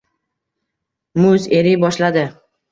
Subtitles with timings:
[1.23, 2.29] Muz eriy boshladi